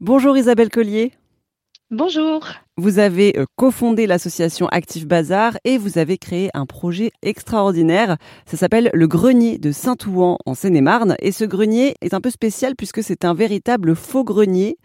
[0.00, 1.12] Bonjour Isabelle Collier.
[1.90, 2.46] Bonjour.
[2.76, 8.18] Vous avez euh, cofondé l'association Active Bazar et vous avez créé un projet extraordinaire.
[8.44, 11.16] Ça s'appelle le grenier de Saint-Ouen en Seine-et-Marne.
[11.20, 14.76] Et ce grenier est un peu spécial puisque c'est un véritable faux grenier.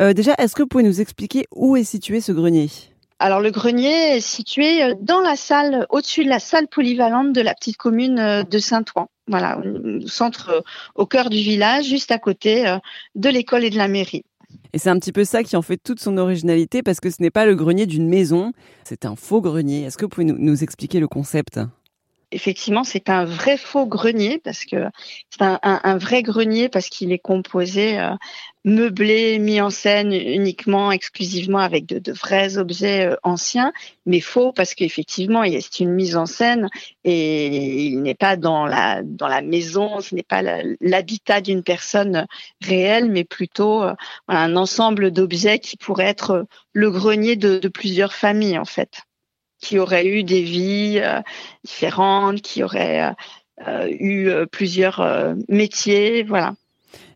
[0.00, 2.70] Euh, déjà, est-ce que vous pouvez nous expliquer où est situé ce grenier?
[3.18, 7.40] Alors le grenier est situé euh, dans la salle, au-dessus de la salle polyvalente de
[7.40, 9.08] la petite commune de Saint-Ouen.
[9.26, 10.62] Voilà, au centre,
[10.94, 12.76] au cœur du village, juste à côté
[13.16, 14.24] de l'école et de la mairie.
[14.72, 17.20] Et c'est un petit peu ça qui en fait toute son originalité parce que ce
[17.20, 18.52] n'est pas le grenier d'une maison,
[18.84, 19.82] c'est un faux grenier.
[19.82, 21.60] Est-ce que vous pouvez nous, expliquer le concept?
[22.32, 24.76] Effectivement, c'est un vrai faux grenier parce que
[25.30, 28.14] c'est un, vrai grenier parce qu'il est composé euh,
[28.64, 33.72] meublé, mis en scène uniquement, exclusivement avec de, vrais objets euh, anciens,
[34.06, 36.68] mais faux parce qu'effectivement, c'est une mise en scène
[37.04, 40.42] et il n'est pas dans la dans la maison, ce n'est pas
[40.80, 42.26] l'habitat d'une personne
[42.60, 43.94] réelle, mais plutôt euh,
[44.28, 49.02] un ensemble d'objets qui pourrait être le grenier de, plusieurs familles en fait
[49.60, 51.20] qui auraient eu des vies euh,
[51.64, 53.14] différentes, qui auraient
[53.66, 56.54] euh, eu euh, plusieurs métiers, voilà.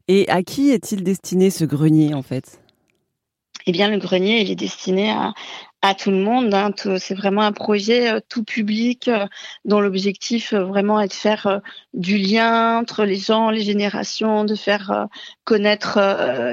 [0.09, 2.61] Et à qui est-il destiné ce grenier en fait?
[3.67, 5.33] Eh bien, le grenier, il est destiné à,
[5.85, 6.55] à tout le monde.
[6.55, 6.71] Hein.
[6.99, 9.27] C'est vraiment un projet euh, tout public euh,
[9.67, 11.61] dont l'objectif euh, vraiment est de faire
[11.93, 15.09] du lien entre les gens, les générations, de faire
[15.45, 15.99] connaître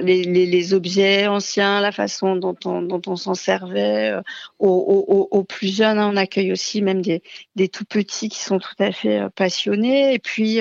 [0.03, 4.13] les, les, les, objets anciens, la façon dont on, dont on s'en servait
[4.59, 5.97] aux, aux, aux, plus jeunes.
[5.97, 6.11] Hein.
[6.13, 7.23] On accueille aussi même des,
[7.55, 10.13] des tout petits qui sont tout à fait passionnés.
[10.13, 10.59] Et puis,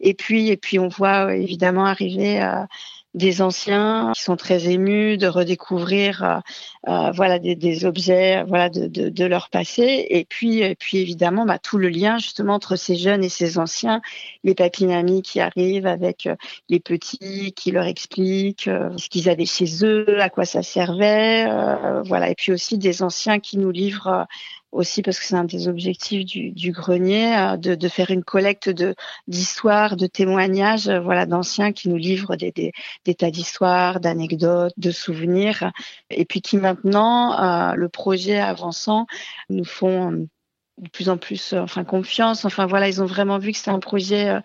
[0.00, 2.40] et puis, et puis, on voit évidemment arriver
[3.14, 6.38] des anciens qui sont très émus de redécouvrir euh,
[6.88, 10.06] euh, voilà des, des, objets voilà de, de, de, leur passé.
[10.10, 13.58] Et puis et puis évidemment bah, tout le lien justement entre ces jeunes et ces
[13.58, 14.02] anciens.
[14.42, 16.34] Les papinamis qui arrivent avec euh,
[16.68, 21.46] les petits qui leur expliquent ce qu'ils avaient chez eux à quoi ça servait
[22.04, 22.30] voilà.
[22.30, 24.26] Et puis aussi des anciens qui nous livrent
[24.74, 28.24] aussi parce que c'est un des objectifs du, du grenier, euh, de, de, faire une
[28.24, 28.70] collecte
[29.28, 34.90] d'histoires, de témoignages, euh, voilà, d'anciens qui nous livrent des, des, tas d'histoires, d'anecdotes, de
[34.90, 35.70] souvenirs,
[36.10, 39.06] et puis qui maintenant, euh, le projet avançant,
[39.48, 40.26] nous font
[40.78, 42.44] de plus en plus, enfin confiance.
[42.44, 44.40] Enfin voilà, ils ont vraiment vu que c'est un projet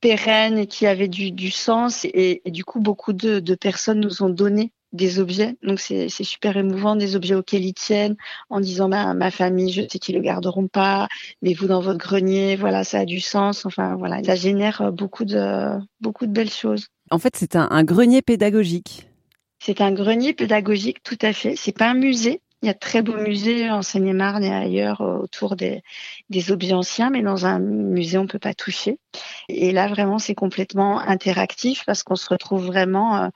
[0.00, 4.00] pérenne et qui avait du, du sens, et, et, du coup beaucoup de, de personnes
[4.00, 5.56] nous ont donné des objets.
[5.62, 8.16] Donc c'est super émouvant, des objets auxquels ils tiennent,
[8.48, 11.08] en disant bah, ma famille, je sais qu'ils le garderont pas,
[11.42, 13.66] mais vous dans votre grenier, voilà, ça a du sens.
[13.66, 16.88] Enfin voilà, ça génère euh, beaucoup de beaucoup de belles choses.
[17.10, 19.08] En fait, c'est un, grenier pédagogique.
[19.58, 21.54] C'est un grenier pédagogique, tout à fait.
[21.56, 22.40] C'est pas un musée.
[22.62, 25.82] Il y a de très beaux musées en Seine-et-Marne et ailleurs euh, autour des,
[26.30, 28.98] des objets anciens, mais dans un musée, on peut pas toucher.
[29.50, 33.28] Et là, vraiment, c'est complètement interactif parce qu'on se retrouve vraiment euh,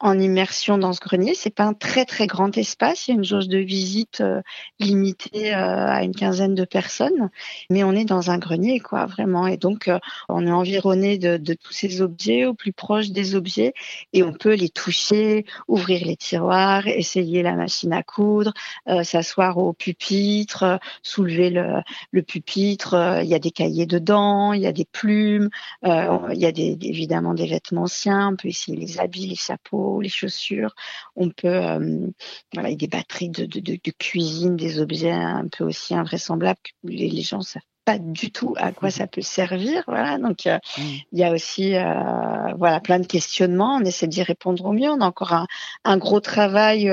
[0.00, 1.34] en immersion dans ce grenier.
[1.34, 3.06] C'est pas un très très grand espace.
[3.06, 4.40] Il y a une jauge de visite euh,
[4.78, 7.30] limitée euh, à une quinzaine de personnes,
[7.68, 9.46] mais on est dans un grenier quoi vraiment.
[9.46, 13.74] Et donc euh, on est environné de, tous ces objets, au plus proche des objets,
[14.12, 18.52] et on peut les toucher, ouvrir les tiroirs, essayer la machine à coudre,
[19.02, 23.20] s'asseoir au pupitre, soulever le, pupitre.
[23.22, 25.50] Il y a des cahiers dedans, il y a des plumes,
[25.82, 28.30] il y a évidemment des vêtements anciens.
[28.32, 30.74] On peut essayer les habits, les chapeaux les chaussures.
[31.16, 32.06] On peut, euh,
[32.52, 37.42] voilà, des batteries de, cuisine, des objets un peu aussi invraisemblables que les, gens gens
[37.42, 39.82] savent pas du tout à quoi ça peut servir.
[39.86, 40.82] Voilà, donc euh, mmh.
[41.12, 43.76] il y a aussi euh, voilà plein de questionnements.
[43.76, 44.90] On essaie d'y répondre au mieux.
[44.90, 45.46] On a encore
[45.84, 46.92] un, gros travail.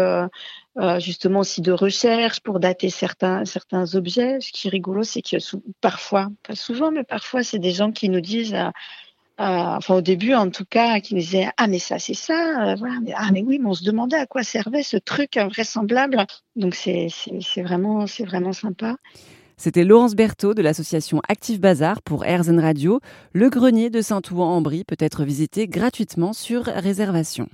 [0.99, 4.39] justement aussi de recherche pour dater certains certains objets.
[4.39, 5.37] Ce qui est rigolo, c'est que
[5.81, 8.55] parfois, pas souvent, mais parfois, c'est des gens qui nous disent
[9.39, 9.43] euh,
[9.77, 12.75] enfin au début en tout cas, qui me disaient ah mais ça c'est ça, euh,
[12.75, 16.25] voilà, ah mais oui, mais on se demandait à quoi servait ce truc invraisemblable.
[16.55, 17.09] Donc c'est
[17.57, 18.95] vraiment c'est vraiment sympa.
[19.59, 22.99] C'était Laurence Berthaud de l'association Active Bazar pour AirZen Radio.
[23.33, 27.49] Le grenier de Saint-Ouen-en-Brie peut être visité gratuitement sur réservation.